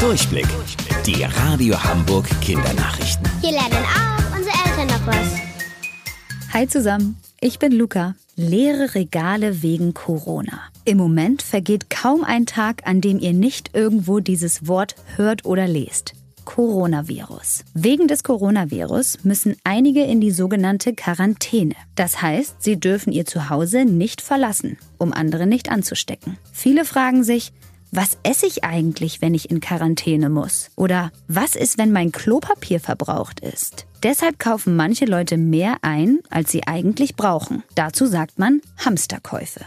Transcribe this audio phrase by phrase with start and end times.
[0.00, 0.46] Durchblick.
[1.06, 3.26] Die Radio Hamburg Kindernachrichten.
[3.40, 6.52] Hier lernen auch unsere Eltern noch was.
[6.52, 8.14] Hi zusammen, ich bin Luca.
[8.36, 10.60] Leere Regale wegen Corona.
[10.84, 15.66] Im Moment vergeht kaum ein Tag, an dem ihr nicht irgendwo dieses Wort hört oder
[15.66, 16.12] lest.
[16.44, 17.64] Coronavirus.
[17.74, 21.74] Wegen des Coronavirus müssen einige in die sogenannte Quarantäne.
[21.96, 26.38] Das heißt, sie dürfen ihr Zuhause nicht verlassen, um andere nicht anzustecken.
[26.52, 27.52] Viele fragen sich,
[27.90, 30.70] was esse ich eigentlich, wenn ich in Quarantäne muss?
[30.76, 33.86] Oder was ist, wenn mein Klopapier verbraucht ist?
[34.02, 37.62] Deshalb kaufen manche Leute mehr ein, als sie eigentlich brauchen.
[37.74, 39.60] Dazu sagt man Hamsterkäufe.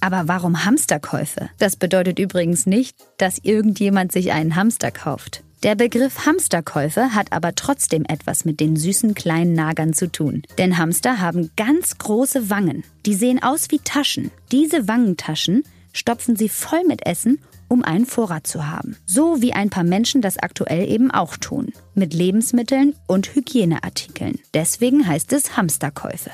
[0.00, 1.48] Aber warum Hamsterkäufe?
[1.58, 5.42] Das bedeutet übrigens nicht, dass irgendjemand sich einen Hamster kauft.
[5.62, 10.42] Der Begriff Hamsterkäufe hat aber trotzdem etwas mit den süßen kleinen Nagern zu tun.
[10.58, 12.84] Denn Hamster haben ganz große Wangen.
[13.06, 14.30] Die sehen aus wie Taschen.
[14.52, 15.64] Diese Wangentaschen
[15.96, 18.96] stopfen sie voll mit Essen um einen Vorrat zu haben.
[19.06, 21.72] So wie ein paar Menschen das aktuell eben auch tun.
[21.94, 24.38] Mit Lebensmitteln und Hygieneartikeln.
[24.54, 26.30] Deswegen heißt es Hamsterkäufe.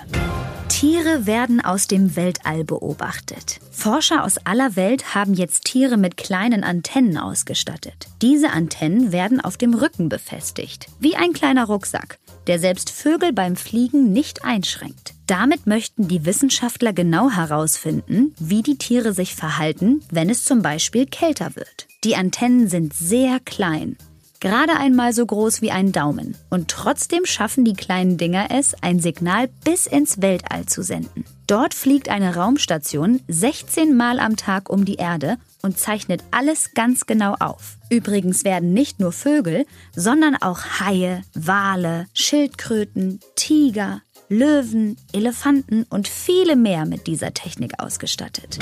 [0.82, 3.60] Tiere werden aus dem Weltall beobachtet.
[3.70, 8.08] Forscher aus aller Welt haben jetzt Tiere mit kleinen Antennen ausgestattet.
[8.20, 13.54] Diese Antennen werden auf dem Rücken befestigt, wie ein kleiner Rucksack, der selbst Vögel beim
[13.54, 15.14] Fliegen nicht einschränkt.
[15.28, 21.06] Damit möchten die Wissenschaftler genau herausfinden, wie die Tiere sich verhalten, wenn es zum Beispiel
[21.06, 21.86] kälter wird.
[22.02, 23.96] Die Antennen sind sehr klein
[24.42, 26.36] gerade einmal so groß wie ein Daumen.
[26.50, 31.24] Und trotzdem schaffen die kleinen Dinger es, ein Signal bis ins Weltall zu senden.
[31.46, 37.06] Dort fliegt eine Raumstation 16 Mal am Tag um die Erde und zeichnet alles ganz
[37.06, 37.76] genau auf.
[37.88, 46.56] Übrigens werden nicht nur Vögel, sondern auch Haie, Wale, Schildkröten, Tiger, Löwen, Elefanten und viele
[46.56, 48.58] mehr mit dieser Technik ausgestattet.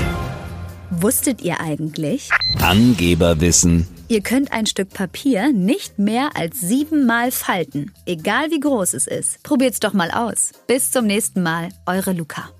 [0.91, 2.28] Wusstet ihr eigentlich?
[2.59, 3.87] Angeberwissen.
[4.11, 9.41] Ihr könnt ein Stück Papier nicht mehr als siebenmal falten, egal wie groß es ist.
[9.44, 10.50] Probiert's doch mal aus.
[10.66, 12.50] Bis zum nächsten Mal, eure Luca.